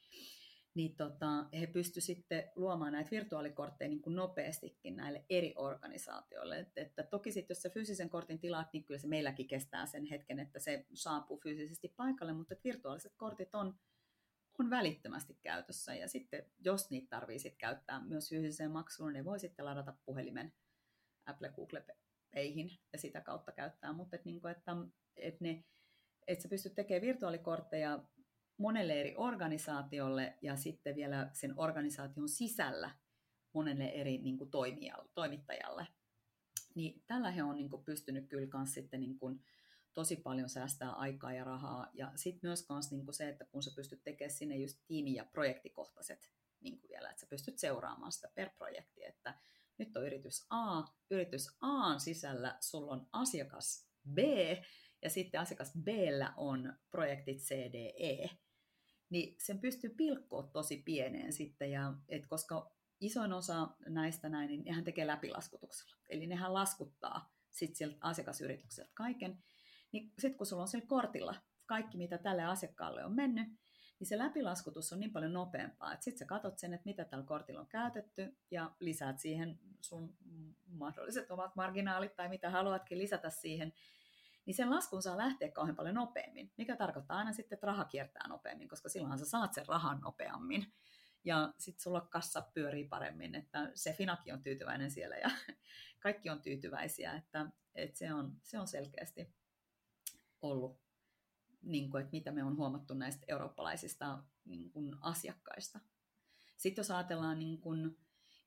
[0.74, 6.58] niin tota, he pysty sitten luomaan näitä virtuaalikortteja niin kuin nopeastikin näille eri organisaatioille.
[6.58, 10.04] Et, että toki sitten, jos se fyysisen kortin tilaat, niin kyllä se meilläkin kestää sen
[10.04, 13.78] hetken, että se saapuu fyysisesti paikalle, mutta virtuaaliset kortit on,
[14.58, 15.94] on välittömästi käytössä.
[15.94, 20.52] Ja sitten, jos niitä tarvii sit käyttää myös fyysiseen maksuun, ne voi sitten ladata puhelimen
[21.26, 21.84] Apple Google
[22.34, 23.92] Payhin ja sitä kautta käyttää.
[23.92, 24.76] Mutta et, niin kuin, että,
[25.16, 25.64] että ne
[26.26, 28.04] että sä pystyt tekemään virtuaalikortteja
[28.56, 32.90] monelle eri organisaatiolle ja sitten vielä sen organisaation sisällä
[33.52, 34.50] monelle eri niin kuin
[35.14, 35.86] toimittajalle.
[36.74, 39.44] Niin tällä he on niin kuin pystynyt kyllä kans sitten niin kuin
[39.94, 41.90] tosi paljon säästää aikaa ja rahaa.
[41.92, 45.14] Ja sitten myös kans niin kuin se, että kun sä pystyt tekemään sinne just tiimi-
[45.14, 49.38] ja projektikohtaiset niin kuin vielä, että sä pystyt seuraamaan sitä per projekti, että
[49.78, 54.18] nyt on yritys A, yritys A sisällä sulla on asiakas B,
[55.02, 55.88] ja sitten asiakas B
[56.36, 58.30] on projektit CDE,
[59.14, 64.64] niin sen pystyy pilkkoa tosi pieneen sitten, ja, et koska isoin osa näistä näin, niin
[64.64, 65.96] nehän tekee läpilaskutuksella.
[66.08, 69.38] Eli nehän laskuttaa sitten sieltä asiakasyritykseltä kaiken.
[69.92, 71.34] Niin sitten kun sulla on siellä kortilla
[71.66, 73.48] kaikki, mitä tälle asiakkaalle on mennyt,
[73.98, 77.24] niin se läpilaskutus on niin paljon nopeampaa, että sitten sä katsot sen, että mitä tällä
[77.24, 80.16] kortilla on käytetty, ja lisäät siihen sun
[80.66, 83.72] mahdolliset omat marginaalit tai mitä haluatkin lisätä siihen,
[84.46, 88.28] niin sen laskun saa lähteä kauhean paljon nopeammin, mikä tarkoittaa aina sitten, että raha kiertää
[88.28, 90.72] nopeammin, koska silloinhan sä saat sen rahan nopeammin.
[91.24, 95.30] Ja sitten sulla kassa pyörii paremmin, että se Finakin on tyytyväinen siellä ja
[96.02, 99.34] kaikki on tyytyväisiä, että, että se, on, se on selkeästi
[100.42, 100.80] ollut,
[101.62, 105.80] niin kuin, että mitä me on huomattu näistä eurooppalaisista niin kuin asiakkaista.
[106.56, 107.98] Sitten jos ajatellaan, niin kuin,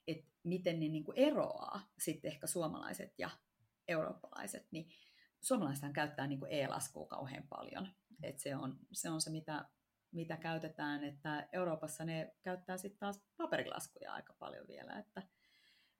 [0.07, 3.29] että miten ne niin kuin eroaa sitten ehkä suomalaiset ja
[3.87, 4.89] eurooppalaiset, niin
[5.41, 7.87] suomalaisethan käyttää niin e-laskua kauhean paljon.
[8.23, 9.65] Et se, on, se on se, mitä,
[10.11, 15.23] mitä käytetään, että Euroopassa ne käyttää sitten taas paperilaskuja aika paljon vielä, että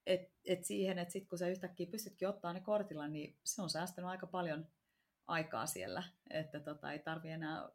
[0.05, 3.69] et, et siihen, että sitten kun sä yhtäkkiä pystytkin ottaa ne kortilla, niin se on
[3.69, 4.67] säästänyt aika paljon
[5.27, 7.69] aikaa siellä, että tota, ei tarvi enää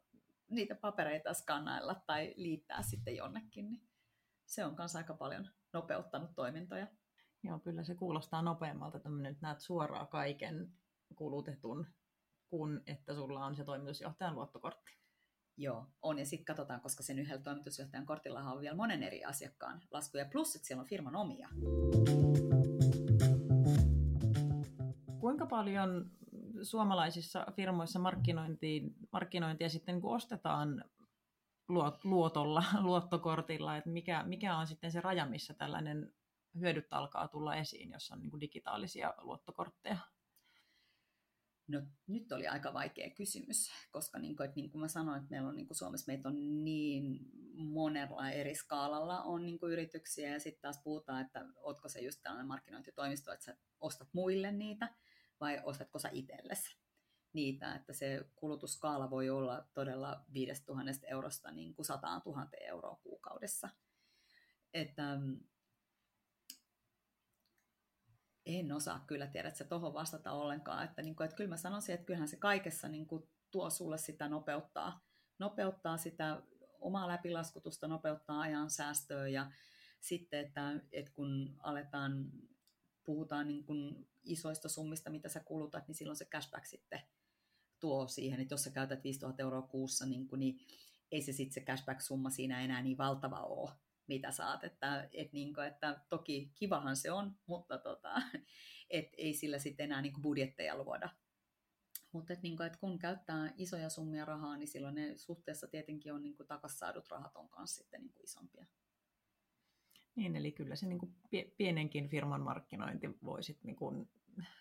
[0.49, 3.87] niitä papereita skannailla tai liittää sitten jonnekin, niin
[4.45, 6.87] se on myös aika paljon nopeuttanut toimintoja.
[7.43, 9.09] Joo, kyllä se kuulostaa nopeammalta, että
[9.41, 10.71] näet suoraan kaiken
[11.15, 11.87] kulutetun
[12.49, 14.91] kuin että sulla on se toimitusjohtajan luottokortti.
[15.57, 16.19] Joo, on.
[16.19, 20.55] Ja sitten katsotaan, koska sen yhdellä toimitusjohtajan kortilla on vielä monen eri asiakkaan laskuja, plus
[20.55, 21.49] että siellä on firman omia.
[25.19, 26.11] Kuinka paljon
[26.61, 30.85] suomalaisissa firmoissa markkinointiin, markkinointia sitten niin ostetaan
[32.03, 36.13] luotolla, luottokortilla, että mikä, mikä on sitten se raja, missä tällainen
[36.59, 39.97] hyödyt alkaa tulla esiin, jos on niin digitaalisia luottokortteja?
[41.67, 45.29] No nyt oli aika vaikea kysymys, koska niin kuin, että niin kuin mä sanoin, että
[45.29, 47.19] meillä on niin kuin Suomessa meitä on niin
[47.55, 52.19] monella eri skaalalla on niin kuin yrityksiä ja sitten taas puhutaan, että ootko se just
[52.23, 54.95] tällainen markkinointitoimisto, että sä ostat muille niitä
[55.39, 56.77] vai ostatko sä itsellesi
[57.33, 63.69] niitä, että se kulutusskaala voi olla todella 5000 eurosta niin kuin 100 000 euroa kuukaudessa.
[64.73, 65.17] Että
[68.45, 70.85] en osaa kyllä tiedä, että se tuohon vastata ollenkaan.
[70.85, 73.97] Että, niin kuin, että kyllä mä sanoisin, että kyllähän se kaikessa niin kuin, tuo sulle
[73.97, 75.05] sitä nopeuttaa,
[75.39, 76.41] nopeuttaa sitä
[76.79, 79.51] omaa läpilaskutusta, nopeuttaa ajan säästöä ja
[79.99, 82.31] sitten, että, että kun aletaan,
[83.03, 87.01] puhutaan niin kuin isoista summista, mitä sä kulutat, niin silloin se cashback sitten
[87.79, 90.59] tuo siihen, että jos sä käytät 5000 euroa kuussa, niin, kuin, niin
[91.11, 93.71] ei se sitten se cashback-summa siinä enää niin valtava ole,
[94.07, 94.63] mitä saat.
[94.63, 98.21] Että, et niin kuin, että toki kivahan se on, mutta tota,
[98.89, 101.09] et ei sillä sitten enää niin kuin budjetteja luoda.
[102.11, 106.13] Mutta et niin kuin, et kun käyttää isoja summia rahaa, niin silloin ne suhteessa tietenkin
[106.13, 108.65] on niin kuin takas saadut rahat on kanssa sitten niin kuin isompia.
[110.15, 111.15] Niin, eli kyllä se niin kuin
[111.57, 114.09] pienenkin firman markkinointi voisi niin kuin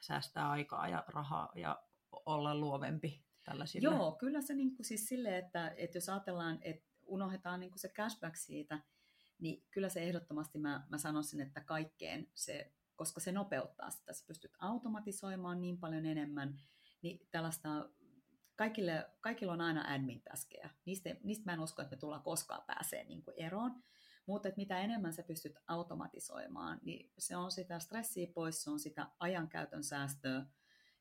[0.00, 1.82] säästää aikaa ja rahaa ja
[2.26, 3.88] olla luovempi tällaisille.
[3.88, 7.80] Joo, kyllä se niin kuin siis silleen, että, että jos ajatellaan, että unohdetaan niin kuin
[7.80, 8.80] se cashback siitä,
[9.42, 14.24] niin kyllä se ehdottomasti mä, mä sanoisin, että kaikkeen se, koska se nopeuttaa sitä, sä
[14.26, 16.60] pystyt automatisoimaan niin paljon enemmän,
[17.02, 17.90] niin tällaista
[18.56, 20.70] kaikille, kaikilla on aina admin-täskejä.
[20.84, 23.82] Niistä, niistä mä en usko, että me tullaan koskaan pääsee niin kuin eroon,
[24.26, 28.80] mutta että mitä enemmän sä pystyt automatisoimaan, niin se on sitä stressiä pois, se on
[28.80, 30.46] sitä ajankäytön säästöä.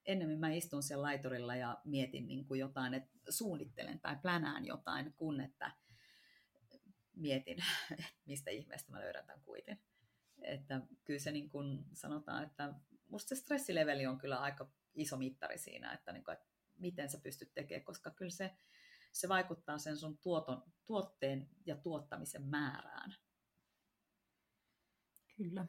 [0.05, 5.13] Ennemmin mä istun siellä laiturilla ja mietin niin kuin jotain, että suunnittelen tai plänään jotain,
[5.13, 5.71] kun että
[7.15, 7.57] mietin,
[8.25, 9.81] mistä ihmeestä mä löydän tämän kuitin.
[10.41, 12.73] Että kyllä se niin kuin sanotaan, että
[13.07, 16.47] musta se stressileveli on kyllä aika iso mittari siinä, että, niin kuin, että
[16.77, 18.55] miten sä pystyt tekemään, koska kyllä se,
[19.11, 23.15] se vaikuttaa sen sun tuoton, tuotteen ja tuottamisen määrään.
[25.37, 25.67] Kyllä.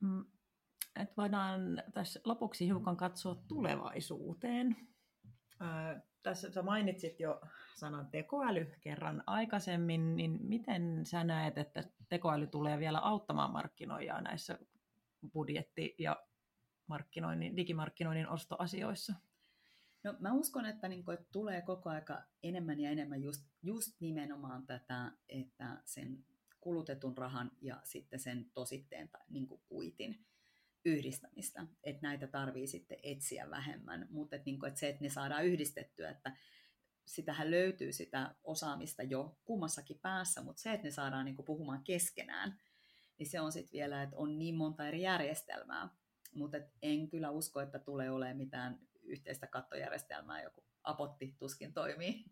[0.00, 0.24] Mm,
[0.96, 4.76] et voidaan tässä lopuksi hiukan katsoa tulevaisuuteen.
[6.22, 7.40] Tässä sä mainitsit jo
[7.74, 14.58] sanan tekoäly kerran aikaisemmin, niin miten sä näet, että tekoäly tulee vielä auttamaan markkinoijaa näissä
[15.32, 16.26] budjetti- ja
[16.86, 19.14] markkinoinnin, digimarkkinoinnin ostoasioissa?
[20.04, 24.00] No, mä uskon, että, niin kuin, että tulee koko aika enemmän ja enemmän just, just
[24.00, 26.24] nimenomaan tätä, että sen
[26.60, 30.26] kulutetun rahan ja sitten sen tositteen tai niin kuitin
[30.86, 35.08] yhdistämistä, että näitä tarvii sitten etsiä vähemmän, mutta että, niin kuin, että se, että ne
[35.08, 36.36] saadaan yhdistettyä, että
[37.06, 41.84] sitähän löytyy sitä osaamista jo kummassakin päässä, mutta se, että ne saadaan niin kuin puhumaan
[41.84, 42.60] keskenään,
[43.18, 45.88] niin se on sitten vielä, että on niin monta eri järjestelmää,
[46.34, 52.24] mutta en kyllä usko, että tulee olemaan mitään yhteistä kattojärjestelmää, joku apotti tuskin toimii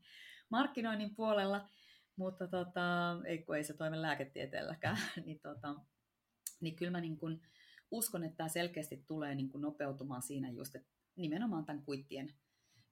[0.50, 1.68] markkinoinnin puolella,
[2.16, 5.74] mutta tota, ei, kun ei se toimi lääketieteelläkään, niin, tota,
[6.60, 7.40] niin kyllä mä niin kun
[7.94, 12.34] uskon, että tämä selkeästi tulee niin kun nopeutumaan siinä just, että nimenomaan tämän kuittien,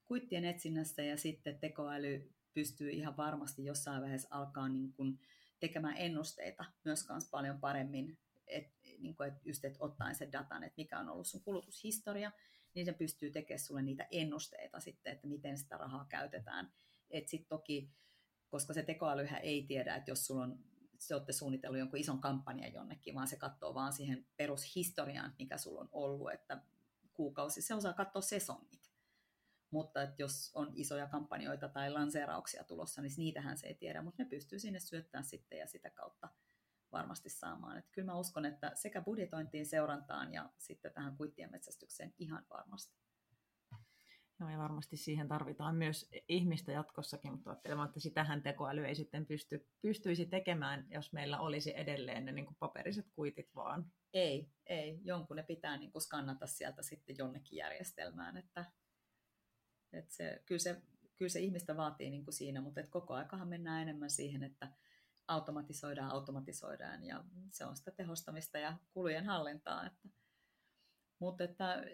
[0.05, 5.19] kuittien etsinnässä ja sitten tekoäly pystyy ihan varmasti jossain vaiheessa alkaa niin kun
[5.61, 8.67] tekemään ennusteita myös kans paljon paremmin, et,
[8.99, 12.33] niin kun, et just et ottaen sen datan, että mikä on ollut sun kulutushistoria,
[12.75, 16.73] niin se pystyy tekemään sulle niitä ennusteita sitten, että miten sitä rahaa käytetään.
[17.11, 17.91] Et sit toki
[18.53, 20.59] koska se tekoälyhän ei tiedä, että jos sulla on,
[21.07, 25.81] se olette suunnitellut jonkun ison kampanjan jonnekin, vaan se katsoo vaan siihen perushistoriaan, mikä sulla
[25.81, 26.63] on ollut, että
[27.13, 28.93] kuukausi, se osaa katsoa sesongit.
[29.71, 34.23] Mutta että jos on isoja kampanjoita tai lanseerauksia tulossa, niin niitähän se ei tiedä, mutta
[34.23, 36.29] ne pystyy sinne syöttämään sitten ja sitä kautta
[36.93, 37.79] varmasti saamaan.
[37.79, 42.97] Että kyllä mä uskon, että sekä budjetointiin, seurantaan ja sitten tähän kuittien metsästykseen ihan varmasti.
[44.43, 49.27] Joo, ja varmasti siihen tarvitaan myös ihmistä jatkossakin, mutta ajattelemaan, että sitähän tekoäly ei sitten
[49.27, 53.93] pysty, pystyisi tekemään, jos meillä olisi edelleen ne niin kuin paperiset kuitit vaan.
[54.13, 55.01] Ei, ei.
[55.05, 58.37] Jonkun ne pitää niin kuin skannata sieltä sitten jonnekin järjestelmään.
[58.37, 58.65] Että,
[59.93, 60.83] että se, kyllä, se,
[61.17, 64.73] kyllä se ihmistä vaatii niin kuin siinä, mutta että koko aikahan mennään enemmän siihen, että
[65.29, 69.87] automatisoidaan, automatisoidaan ja se on sitä tehostamista ja kulujen hallintaa.
[69.87, 70.09] Että,
[71.23, 71.85] mutta että,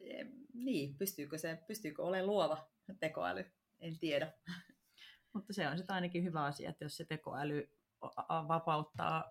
[0.55, 2.69] niin, pystyykö, se, pystyykö olemaan luova
[3.01, 3.45] tekoäly,
[3.81, 4.33] en tiedä.
[5.33, 7.71] Mutta se on sitten ainakin hyvä asia, että jos se tekoäly
[8.49, 9.25] vapauttaa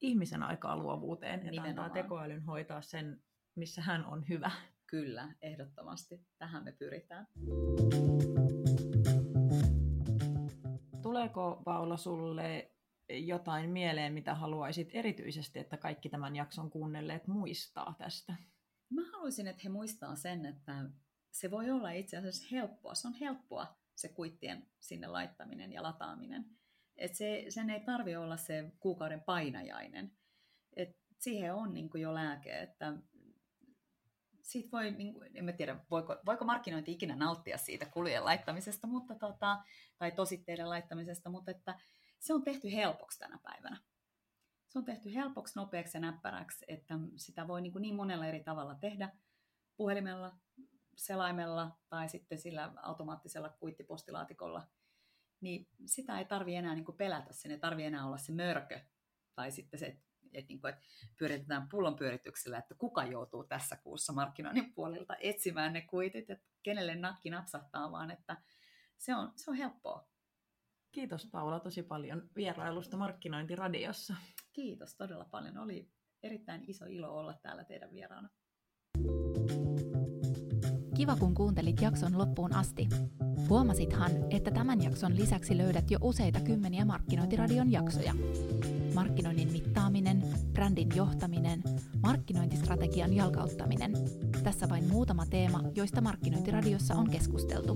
[0.00, 3.22] ihmisen aikaa luovuuteen, että antaa tekoälyn hoitaa sen,
[3.54, 4.50] missä hän on hyvä.
[4.86, 6.20] Kyllä, ehdottomasti.
[6.38, 7.26] Tähän me pyritään.
[11.02, 12.72] Tuleeko Paula sulle
[13.08, 18.34] jotain mieleen, mitä haluaisit erityisesti, että kaikki tämän jakson kuunnelleet muistaa tästä?
[18.90, 20.84] Mä haluaisin, että he muistaa sen, että
[21.30, 22.94] se voi olla itse asiassa helppoa.
[22.94, 26.44] Se on helppoa se kuittien sinne laittaminen ja lataaminen.
[26.96, 30.12] Et se, sen ei tarvi olla se kuukauden painajainen.
[30.76, 32.94] Et siihen on niin jo lääke, että
[34.42, 38.86] siitä voi, niin kuin, en mä tiedä, voiko, voiko markkinointi ikinä nauttia siitä kulujen laittamisesta
[38.86, 39.58] mutta tota,
[39.98, 41.80] tai tositteiden laittamisesta, mutta että
[42.18, 43.80] se on tehty helpoksi tänä päivänä
[44.68, 48.42] se on tehty helpoksi, nopeaksi ja näppäräksi, että sitä voi niin, kuin niin monella eri
[48.42, 49.12] tavalla tehdä
[49.76, 50.36] puhelimella,
[50.96, 54.66] selaimella tai sitten sillä automaattisella kuittipostilaatikolla.
[55.40, 58.80] Niin sitä ei tarvi enää niin kuin pelätä, sen ei tarvi enää olla se mörkö
[59.34, 59.86] tai sitten se,
[60.32, 60.84] että, niin kuin, että
[61.18, 66.94] pyöritetään pullon pyörityksellä, että kuka joutuu tässä kuussa markkinoinnin puolelta etsimään ne kuitit, että kenelle
[66.94, 68.36] nakki napsahtaa, vaan että
[68.98, 70.08] se on, se on helppoa.
[70.92, 74.14] Kiitos Paula tosi paljon vierailusta Markkinointiradiossa.
[74.58, 75.58] Kiitos todella paljon.
[75.58, 75.88] Oli
[76.22, 78.28] erittäin iso ilo olla täällä teidän vieraana.
[80.96, 82.88] Kiva kun kuuntelit jakson loppuun asti.
[83.48, 88.14] Huomasithan, että tämän jakson lisäksi löydät jo useita kymmeniä Markkinointiradion jaksoja.
[88.94, 91.62] Markkinoinnin mittaaminen, brändin johtaminen,
[92.02, 93.92] markkinointistrategian jalkauttaminen.
[94.44, 97.74] Tässä vain muutama teema, joista Markkinointiradiossa on keskusteltu.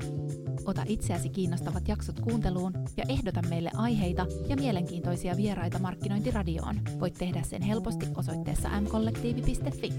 [0.66, 6.80] Ota itseäsi kiinnostavat jaksot kuunteluun ja ehdota meille aiheita ja mielenkiintoisia vieraita Markkinointiradioon.
[7.00, 9.92] Voit tehdä sen helposti osoitteessa mkollektiivi.fi.